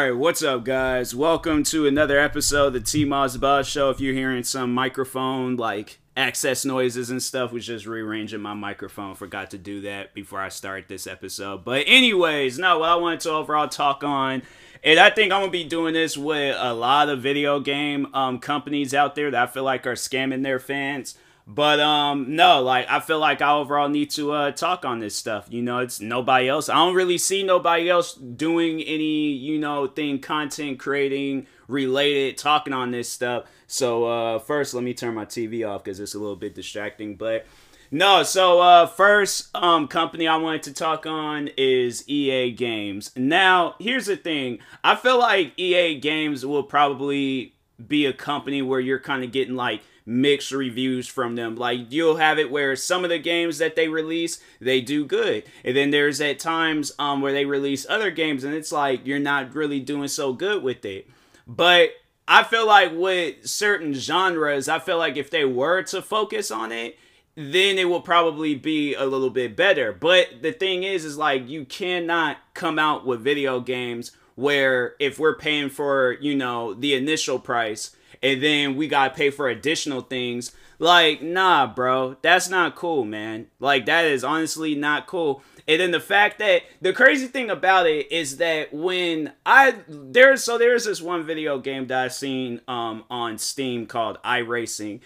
[0.00, 1.14] Alright, what's up, guys?
[1.14, 3.90] Welcome to another episode of the T Moss Boss Show.
[3.90, 9.14] If you're hearing some microphone like access noises and stuff, was just rearranging my microphone.
[9.14, 11.66] Forgot to do that before I start this episode.
[11.66, 14.40] But, anyways, no, what I wanted to overall talk on,
[14.82, 18.38] and I think I'm gonna be doing this with a lot of video game um,
[18.38, 21.18] companies out there that I feel like are scamming their fans.
[21.52, 25.16] But um no, like I feel like I overall need to uh talk on this
[25.16, 25.48] stuff.
[25.50, 26.68] You know, it's nobody else.
[26.68, 32.72] I don't really see nobody else doing any, you know, thing content creating related talking
[32.72, 33.46] on this stuff.
[33.66, 37.16] So uh first let me turn my TV off cuz it's a little bit distracting,
[37.16, 37.46] but
[37.90, 43.10] no, so uh first um company I wanted to talk on is EA Games.
[43.16, 44.60] Now, here's the thing.
[44.84, 47.54] I feel like EA Games will probably
[47.88, 51.54] be a company where you're kind of getting like mixed reviews from them.
[51.54, 55.44] Like you'll have it where some of the games that they release, they do good.
[55.64, 59.20] And then there's at times um where they release other games and it's like you're
[59.20, 61.08] not really doing so good with it.
[61.46, 61.90] But
[62.26, 66.72] I feel like with certain genres, I feel like if they were to focus on
[66.72, 66.98] it,
[67.36, 69.92] then it will probably be a little bit better.
[69.92, 75.20] But the thing is is like you cannot come out with video games where if
[75.20, 80.02] we're paying for, you know, the initial price and then we gotta pay for additional
[80.02, 80.52] things.
[80.78, 83.48] Like, nah, bro, that's not cool, man.
[83.58, 85.42] Like, that is honestly not cool.
[85.68, 90.42] And then the fact that the crazy thing about it is that when I there's
[90.42, 95.00] so there's this one video game that I've seen um on Steam called iRacing.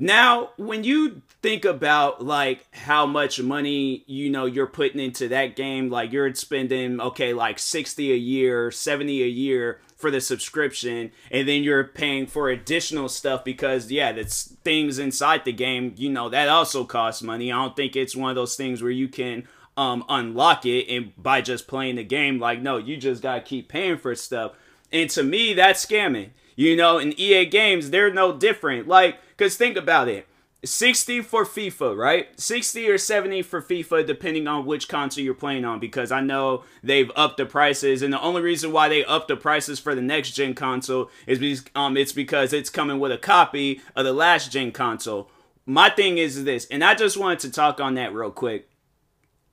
[0.00, 5.56] Now, when you think about like how much money you know you're putting into that
[5.56, 11.10] game, like you're spending okay like 60 a year, 70 a year for the subscription
[11.30, 16.08] and then you're paying for additional stuff because yeah that's things inside the game you
[16.08, 17.52] know that also costs money.
[17.52, 21.12] I don't think it's one of those things where you can um unlock it and
[21.20, 24.52] by just playing the game like no you just gotta keep paying for stuff.
[24.92, 28.86] And to me that's scamming you know in ea games they're no different.
[28.86, 30.28] Like because think about it
[30.64, 32.40] 60 for FIFA, right?
[32.40, 36.64] 60 or 70 for FIFA, depending on which console you're playing on, because I know
[36.82, 40.02] they've upped the prices, and the only reason why they upped the prices for the
[40.02, 44.12] next gen console is because um, it's because it's coming with a copy of the
[44.12, 45.30] last gen console.
[45.64, 48.68] My thing is this, and I just wanted to talk on that real quick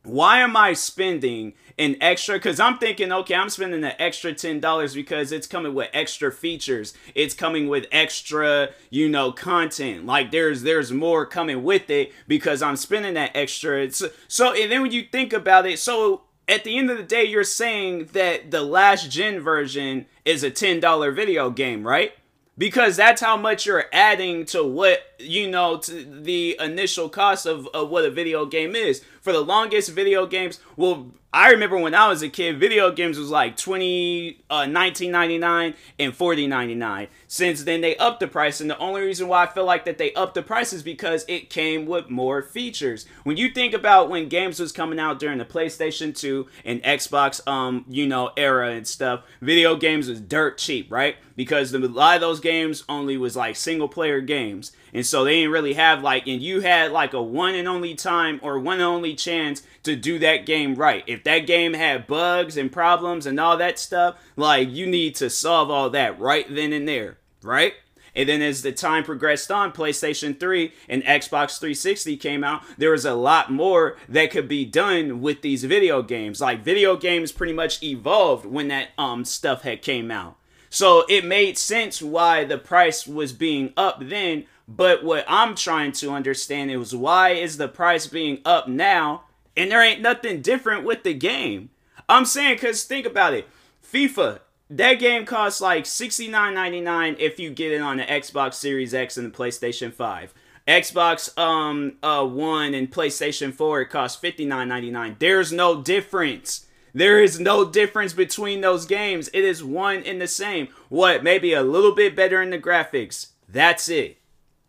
[0.06, 2.36] why am I spending an extra?
[2.36, 6.94] Because I'm thinking, okay, I'm spending an extra $10 because it's coming with extra features.
[7.14, 10.06] It's coming with extra, you know, content.
[10.06, 13.82] Like there's there's more coming with it because I'm spending that extra.
[13.82, 17.04] It's, so and then when you think about it, so at the end of the
[17.04, 22.14] day, you're saying that the last gen version is a $10 video game, right?
[22.58, 27.68] Because that's how much you're adding to what you know to the initial cost of,
[27.74, 29.04] of what a video game is.
[29.22, 33.20] For the longest video games well I remember when I was a kid, video games
[33.20, 37.10] was like 20, uh, 19.99 and 40.99.
[37.28, 39.98] Since then, they upped the price, and the only reason why I feel like that
[39.98, 43.06] they upped the price is because it came with more features.
[43.26, 47.46] When you think about when games was coming out during the PlayStation 2 and Xbox,
[47.46, 51.18] um, you know, era and stuff, video games was dirt cheap, right?
[51.36, 54.72] Because the, a lot of those games only was like single player games.
[54.96, 57.96] And so they didn't really have like, and you had like a one and only
[57.96, 61.04] time or one and only chance to do that game right.
[61.06, 65.30] If that game had bugs and problems and all that stuff, like you need to
[65.30, 67.74] solve all that right then and there, right?
[68.16, 72.92] And then as the time progressed on, PlayStation 3 and Xbox 360 came out, there
[72.92, 76.40] was a lot more that could be done with these video games.
[76.40, 80.38] Like video games pretty much evolved when that um stuff had came out.
[80.70, 85.92] So it made sense why the price was being up then but what I'm trying
[85.94, 89.24] to understand is why is the price being up now
[89.56, 91.70] and there ain't nothing different with the game?
[92.10, 93.48] I'm saying cuz think about it.
[93.84, 94.40] FIFA,
[94.70, 99.32] that game costs like $69.99 if you get it on the Xbox Series X and
[99.32, 100.34] the PlayStation 5.
[100.68, 105.20] Xbox um uh 1 and PlayStation 4 it costs $59.99.
[105.20, 106.66] There's no difference.
[106.96, 109.30] There is no difference between those games.
[109.34, 110.70] It is one and the same.
[110.88, 111.24] What?
[111.24, 113.28] Maybe a little bit better in the graphics.
[113.50, 114.18] That's it.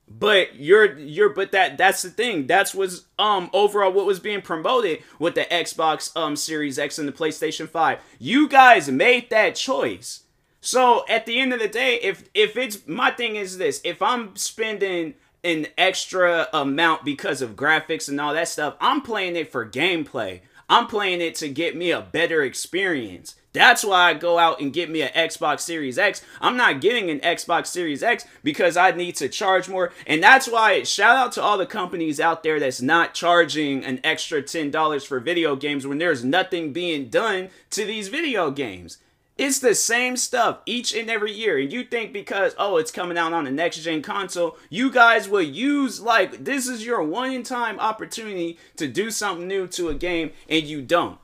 [0.08, 2.46] But you're you're but that that's the thing.
[2.46, 7.08] That's was um overall what was being promoted with the Xbox um Series X and
[7.08, 7.98] the PlayStation 5.
[8.18, 10.22] You guys made that choice.
[10.60, 14.00] So at the end of the day, if if it's my thing is this, if
[14.00, 19.50] I'm spending an extra amount because of graphics and all that stuff, I'm playing it
[19.50, 20.40] for gameplay.
[20.68, 23.36] I'm playing it to get me a better experience.
[23.56, 26.20] That's why I go out and get me an Xbox Series X.
[26.42, 29.94] I'm not getting an Xbox Series X because I need to charge more.
[30.06, 33.98] And that's why shout out to all the companies out there that's not charging an
[34.04, 38.98] extra $10 for video games when there's nothing being done to these video games.
[39.38, 41.56] It's the same stuff each and every year.
[41.56, 45.30] And you think because, oh, it's coming out on the next gen console, you guys
[45.30, 49.94] will use, like, this is your one time opportunity to do something new to a
[49.94, 51.18] game, and you don't.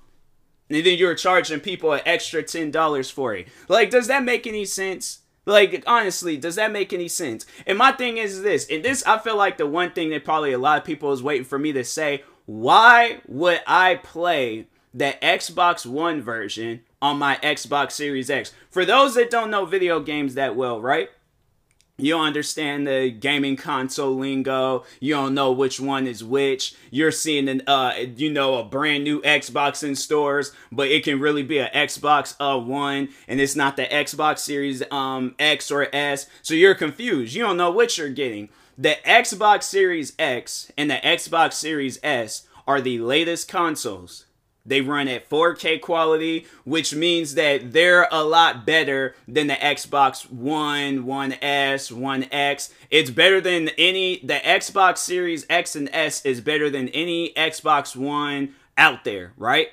[0.72, 3.48] And then you're charging people an extra $10 for it.
[3.68, 5.20] Like, does that make any sense?
[5.44, 7.44] Like, honestly, does that make any sense?
[7.66, 10.52] And my thing is this, and this, I feel like the one thing that probably
[10.52, 15.14] a lot of people is waiting for me to say, why would I play the
[15.22, 18.52] Xbox One version on my Xbox Series X.
[18.70, 21.10] For those that don't know video games that well, right?
[21.98, 24.84] You don't understand the gaming console lingo.
[24.98, 26.74] You don't know which one is which.
[26.90, 31.20] You're seeing an uh you know a brand new Xbox in stores, but it can
[31.20, 35.94] really be an Xbox uh one and it's not the Xbox Series um X or
[35.94, 36.26] S.
[36.40, 37.34] So you're confused.
[37.34, 38.48] You don't know what you're getting.
[38.78, 44.24] The Xbox Series X and the Xbox Series S are the latest consoles
[44.64, 50.30] they run at 4K quality, which means that they're a lot better than the Xbox
[50.30, 52.72] One, One S, One X.
[52.90, 57.96] It's better than any, the Xbox Series X and S is better than any Xbox
[57.96, 59.68] One out there, right?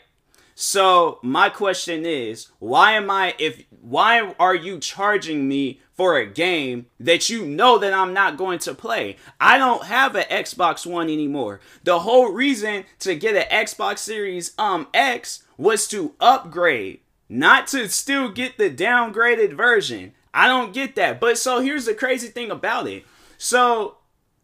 [0.61, 6.25] So my question is, why am I if why are you charging me for a
[6.25, 9.17] game that you know that I'm not going to play?
[9.37, 11.59] I don't have an Xbox One anymore.
[11.83, 17.89] The whole reason to get an Xbox Series um X was to upgrade, not to
[17.89, 20.13] still get the downgraded version.
[20.33, 21.19] I don't get that.
[21.19, 23.03] But so here's the crazy thing about it.
[23.37, 23.97] So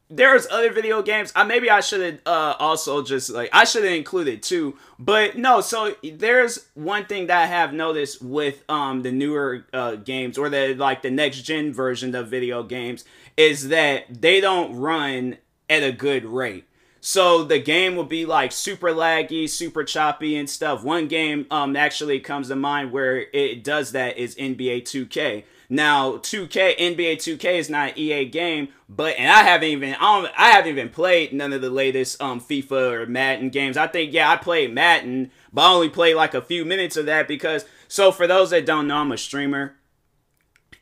[0.09, 1.31] there's other video games.
[1.35, 5.37] I maybe I should have uh, also just like I should have included too, but
[5.37, 5.61] no.
[5.61, 10.49] So there's one thing that I have noticed with um the newer uh, games or
[10.49, 13.03] the like the next gen version of video games
[13.35, 15.37] is that they don't run
[15.69, 16.65] at a good rate.
[17.01, 20.83] So the game will be like super laggy, super choppy and stuff.
[20.83, 25.45] One game um actually comes to mind where it does that is NBA 2K.
[25.69, 29.99] Now, 2K NBA 2K is not an EA game, but and I haven't even I,
[29.99, 33.77] don't, I haven't even played none of the latest um FIFA or Madden games.
[33.77, 37.05] I think yeah, I played Madden, but I only played like a few minutes of
[37.07, 39.75] that because so for those that don't know, I'm a streamer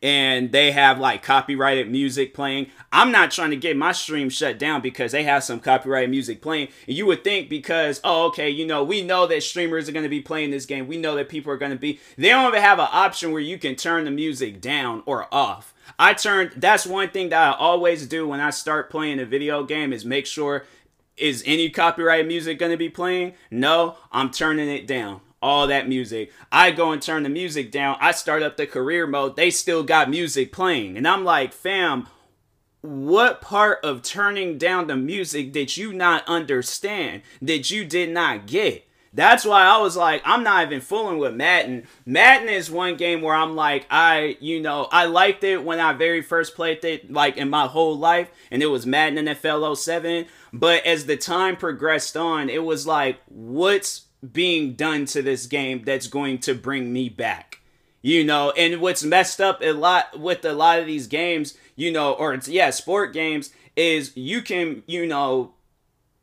[0.03, 2.67] and they have like copyrighted music playing.
[2.91, 6.41] I'm not trying to get my stream shut down because they have some copyrighted music
[6.41, 6.67] playing.
[6.87, 10.03] And you would think because, oh, okay, you know, we know that streamers are going
[10.03, 10.87] to be playing this game.
[10.87, 12.01] We know that people are going to be.
[12.17, 15.73] They don't even have an option where you can turn the music down or off.
[15.97, 16.51] I turned.
[16.57, 20.03] That's one thing that I always do when I start playing a video game is
[20.03, 20.65] make sure
[21.15, 23.35] is any copyrighted music going to be playing?
[23.49, 26.31] No, I'm turning it down all that music.
[26.51, 27.97] I go and turn the music down.
[27.99, 29.35] I start up the career mode.
[29.35, 30.97] They still got music playing.
[30.97, 32.07] And I'm like, fam,
[32.81, 37.21] what part of turning down the music did you not understand?
[37.41, 38.87] That you did not get?
[39.15, 41.87] That's why I was like, I'm not even fooling with Madden.
[42.05, 45.93] Madden is one game where I'm like, I, you know, I liked it when I
[45.93, 50.25] very first played it, like in my whole life, and it was Madden NFL 07.
[50.51, 55.83] But as the time progressed on, it was like, what's being done to this game
[55.83, 57.59] that's going to bring me back.
[58.01, 61.91] You know, and what's messed up a lot with a lot of these games, you
[61.91, 65.53] know, or yeah, sport games is you can, you know,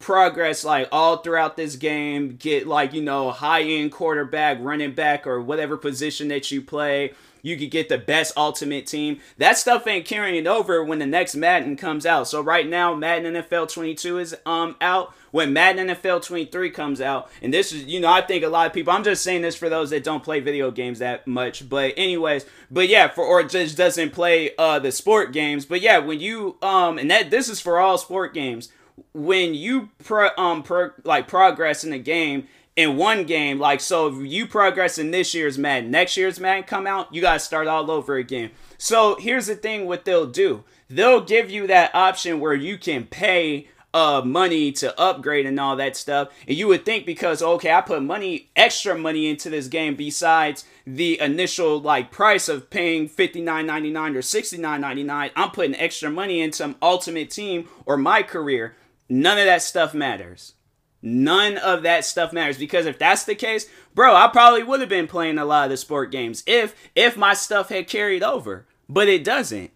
[0.01, 5.27] progress like all throughout this game, get like, you know, high end quarterback, running back,
[5.27, 9.21] or whatever position that you play you could get the best ultimate team.
[9.39, 12.29] That stuff ain't carrying over when the next Madden comes out.
[12.29, 15.15] So right now, Madden NFL 22 is um out.
[15.31, 18.67] When Madden NFL 23 comes out, and this is, you know, I think a lot
[18.67, 18.93] of people.
[18.93, 21.69] I'm just saying this for those that don't play video games that much.
[21.69, 25.67] But anyways, but yeah, for or just doesn't play uh the sport games.
[25.67, 28.71] But yeah, when you um and that this is for all sport games.
[29.13, 33.59] When you pro, um pro, like progress in the game in one game.
[33.59, 37.21] Like, so if you progress in this year's Madden, next year's Madden come out, you
[37.21, 38.51] got to start all over again.
[38.79, 40.65] So here's the thing what they'll do.
[40.89, 45.77] They'll give you that option where you can pay uh money to upgrade and all
[45.77, 46.29] that stuff.
[46.47, 50.65] And you would think because okay, I put money extra money into this game besides
[50.87, 57.31] the initial like price of paying $59.99 or $69.99, I'm putting extra money into ultimate
[57.31, 58.77] team or my career.
[59.11, 60.55] None of that stuff matters.
[61.03, 64.89] None of that stuff matters because if that's the case, bro, I probably would have
[64.89, 68.67] been playing a lot of the sport games if if my stuff had carried over,
[68.89, 69.73] but it doesn't.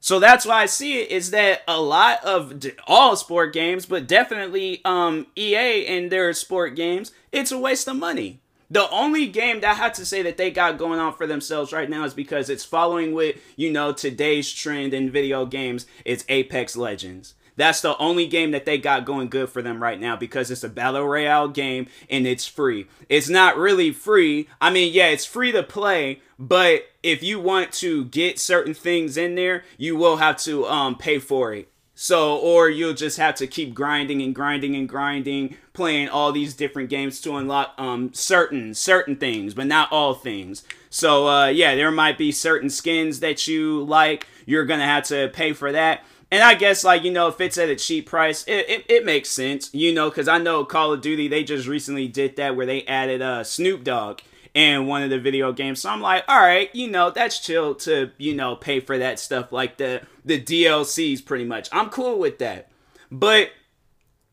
[0.00, 4.06] So that's why I see it is that a lot of all sport games, but
[4.06, 8.40] definitely um EA and their sport games, it's a waste of money.
[8.70, 11.72] The only game that I have to say that they got going on for themselves
[11.72, 16.24] right now is because it's following with, you know, today's trend in video games, it's
[16.28, 17.34] Apex Legends.
[17.56, 20.64] That's the only game that they got going good for them right now because it's
[20.64, 22.86] a battle royale game and it's free.
[23.08, 24.48] It's not really free.
[24.60, 29.16] I mean, yeah, it's free to play, but if you want to get certain things
[29.16, 31.68] in there, you will have to um, pay for it.
[31.96, 36.54] So, or you'll just have to keep grinding and grinding and grinding, playing all these
[36.54, 40.64] different games to unlock um certain certain things, but not all things.
[40.90, 44.26] So, uh, yeah, there might be certain skins that you like.
[44.44, 46.04] You're gonna have to pay for that.
[46.34, 49.04] And I guess like you know, if it's at a cheap price, it, it, it
[49.04, 52.56] makes sense, you know, because I know Call of Duty they just recently did that
[52.56, 54.18] where they added uh Snoop Dogg
[54.52, 55.82] in one of the video games.
[55.82, 59.20] So I'm like, all right, you know, that's chill to, you know, pay for that
[59.20, 61.68] stuff like the the DLCs pretty much.
[61.70, 62.68] I'm cool with that.
[63.12, 63.50] But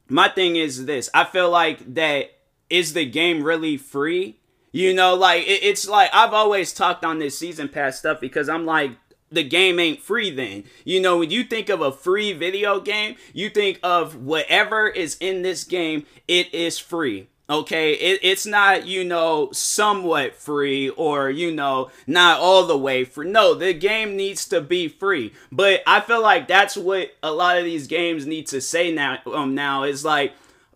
[0.10, 1.08] my thing is this.
[1.14, 2.32] I feel like that
[2.72, 4.40] is the game really free?
[4.72, 8.50] You know, like it, it's like I've always talked on this season pass stuff because
[8.50, 8.94] I'm like
[9.32, 10.66] the game ain't free then.
[10.84, 15.18] You know, when you think of a free video game, you think of whatever is
[15.20, 17.28] in this game, it is free.
[17.50, 23.04] Okay, it, it's not, you know, somewhat free or, you know, not all the way
[23.04, 23.30] free.
[23.30, 25.34] No, the game needs to be free.
[25.52, 29.20] But I feel like that's what a lot of these games need to say now.
[29.26, 30.32] Um, now is like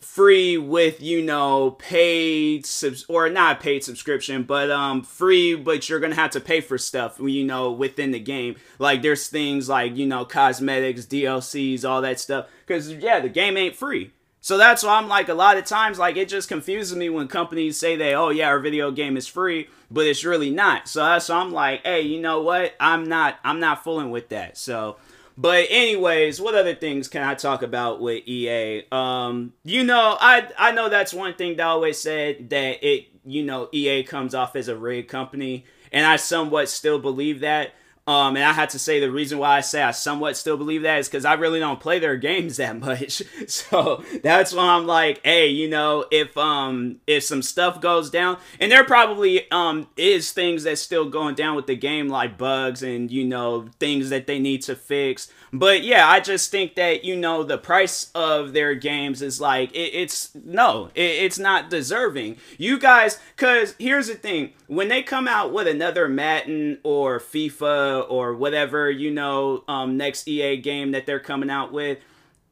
[0.06, 6.00] free with, you know, paid subs or not paid subscription, but um, free, but you're
[6.00, 8.56] gonna have to pay for stuff, you know, within the game.
[8.80, 12.48] Like there's things like, you know, cosmetics, DLCs, all that stuff.
[12.66, 14.12] Because yeah, the game ain't free.
[14.40, 17.28] So that's why I'm like, a lot of times, like, it just confuses me when
[17.28, 20.88] companies say that, oh, yeah, our video game is free, but it's really not.
[20.88, 22.76] So that's why I'm like, hey, you know what?
[22.80, 24.56] I'm not, I'm not fooling with that.
[24.56, 24.98] So,
[25.38, 28.84] but anyways, what other things can I talk about with EA?
[28.92, 33.08] Um, you know, I, I know that's one thing that I always said that it,
[33.26, 37.74] you know, EA comes off as a rig company, and I somewhat still believe that.
[38.08, 40.84] Um, and I had to say the reason why I say I somewhat still believe
[40.84, 43.24] that is because I really don't play their games that much.
[43.48, 48.38] So that's why I'm like, hey, you know, if um if some stuff goes down,
[48.60, 52.82] and there probably um is things that's still going down with the game, like bugs
[52.84, 55.32] and you know things that they need to fix.
[55.54, 59.72] But yeah, I just think that you know the price of their games is like
[59.74, 62.38] it, it's no, it, it's not deserving.
[62.58, 67.95] You guys, cause here's the thing: when they come out with another Madden or FIFA
[68.02, 72.00] or whatever you know, um, next EA game that they're coming out with,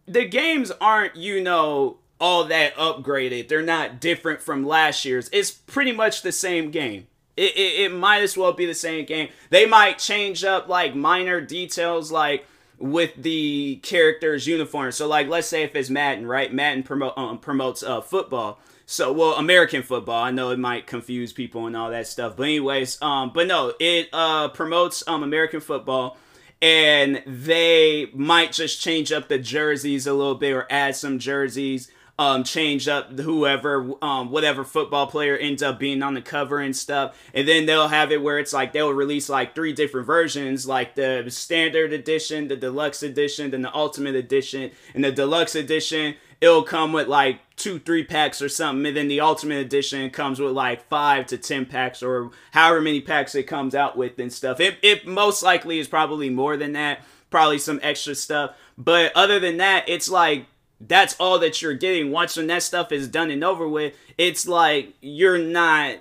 [0.07, 3.47] the games aren't you know all that upgraded.
[3.47, 5.29] They're not different from last year's.
[5.33, 7.07] It's pretty much the same game.
[7.35, 9.29] It, it, it might as well be the same game.
[9.49, 12.45] They might change up like minor details like
[12.77, 14.91] with the character's uniform.
[14.91, 16.53] So like let's say if it's Madden, right?
[16.53, 18.59] Madden promote um, promotes uh, football.
[18.85, 20.23] So well, American football.
[20.23, 23.73] I know it might confuse people and all that stuff, but anyways, um, but no,
[23.79, 26.17] it uh promotes um American football,
[26.61, 31.89] and they might just change up the jerseys a little bit or add some jerseys
[32.19, 36.75] um, change up whoever, um, whatever football player ends up being on the cover and
[36.75, 37.19] stuff.
[37.33, 40.93] And then they'll have it where it's like they'll release like three different versions, like
[40.95, 44.71] the standard edition, the deluxe edition, then the ultimate edition.
[44.93, 48.85] And the deluxe edition, it'll come with like two, three packs or something.
[48.85, 53.01] And then the ultimate edition comes with like five to 10 packs or however many
[53.01, 54.59] packs it comes out with and stuff.
[54.59, 56.99] It, it most likely is probably more than that,
[57.31, 58.55] probably some extra stuff.
[58.77, 60.45] But other than that, it's like
[60.87, 62.11] that's all that you're getting.
[62.11, 65.97] Once when that stuff is done and over with, it's like you're not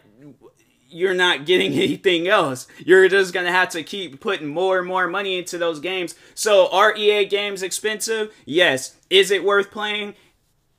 [0.88, 2.66] you're not getting anything else.
[2.78, 6.14] You're just gonna have to keep putting more and more money into those games.
[6.34, 8.34] So are EA games expensive?
[8.44, 8.96] Yes.
[9.10, 10.14] Is it worth playing?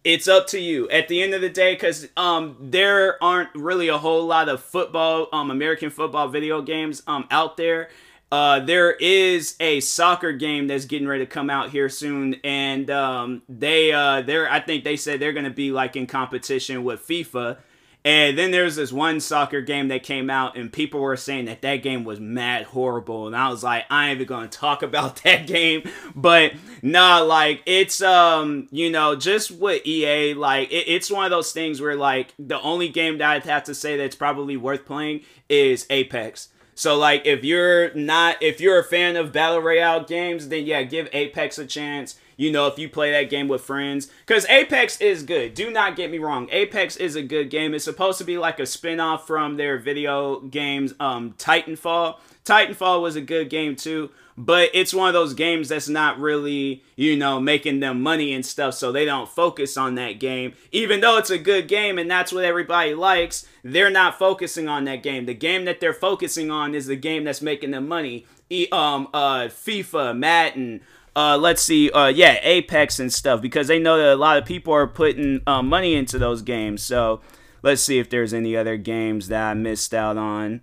[0.04, 0.90] It's up to you.
[0.90, 4.62] At the end of the day, because um there aren't really a whole lot of
[4.62, 7.90] football, um American football video games um out there.
[8.34, 12.90] Uh, there is a soccer game that's getting ready to come out here soon, and
[12.90, 17.08] um, they uh, they're I think they said they're gonna be like in competition with
[17.08, 17.58] FIFA.
[18.04, 21.62] And then there's this one soccer game that came out, and people were saying that
[21.62, 23.28] that game was mad horrible.
[23.28, 25.84] And I was like, I ain't even gonna talk about that game.
[26.16, 31.30] But nah, like it's um, you know, just with EA, like it, it's one of
[31.30, 34.88] those things where like the only game that I'd have to say that's probably worth
[34.88, 36.50] playing is Apex.
[36.76, 40.84] So like if you're not if you're a fan of battle royale games, then yeah,
[40.84, 42.16] give Apex a chance.
[42.36, 45.54] You know, if you play that game with friends, cuz Apex is good.
[45.54, 46.50] Do not get me wrong.
[46.52, 47.74] Apex is a good game.
[47.74, 52.18] It's supposed to be like a spin-off from their video games um Titanfall.
[52.44, 56.84] Titanfall was a good game too, but it's one of those games that's not really,
[56.96, 60.54] you know, making them money and stuff, so they don't focus on that game.
[60.72, 64.86] Even though it's a good game and that's what everybody likes, they're not focusing on
[64.86, 65.26] that game.
[65.26, 68.26] The game that they're focusing on is the game that's making them money.
[68.50, 70.82] E- um, uh, FIFA, Madden,
[71.16, 74.46] uh, let's see, uh, yeah, Apex and stuff because they know that a lot of
[74.46, 76.82] people are putting uh, money into those games.
[76.82, 77.22] So
[77.62, 80.62] let's see if there's any other games that I missed out on.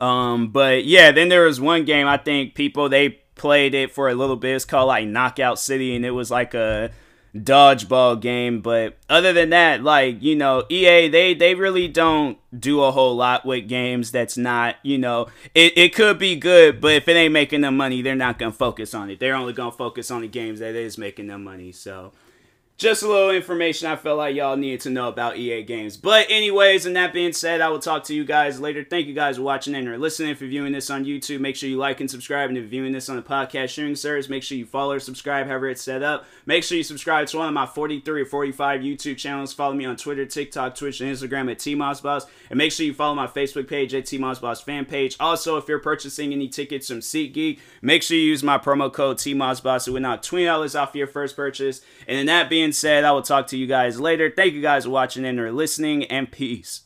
[0.00, 4.08] Um, but yeah, then there was one game I think people they played it for
[4.08, 4.56] a little bit.
[4.56, 6.90] It's called like Knockout City, and it was like a
[7.34, 8.60] dodgeball game.
[8.60, 13.16] But other than that, like you know, EA they they really don't do a whole
[13.16, 14.10] lot with games.
[14.10, 17.76] That's not you know, it it could be good, but if it ain't making them
[17.76, 19.20] money, they're not gonna focus on it.
[19.20, 21.72] They're only gonna focus on the games that is making them money.
[21.72, 22.12] So
[22.78, 25.96] just a little information I felt like y'all needed to know about EA games.
[25.96, 28.84] But anyways, and that being said, I will talk to you guys later.
[28.88, 30.30] Thank you guys for watching and or listening.
[30.30, 32.48] If you're viewing this on YouTube, make sure you like and subscribe.
[32.48, 35.00] And if you're viewing this on the podcast sharing service, make sure you follow or
[35.00, 36.26] subscribe, however it's set up.
[36.46, 39.52] Make sure you subscribe to one of my 43 or 45 YouTube channels.
[39.52, 42.26] Follow me on Twitter, TikTok, Twitch, and Instagram at TMossBoss.
[42.48, 45.16] And make sure you follow my Facebook page at TMossBoss fan page.
[45.18, 49.16] Also, if you're purchasing any tickets from SeatGeek, make sure you use my promo code
[49.16, 49.88] TMossBoss.
[49.88, 51.80] It will knock $20 off your first purchase.
[52.06, 54.30] And then that being said, I will talk to you guys later.
[54.30, 56.82] Thank you guys for watching and or listening, and peace.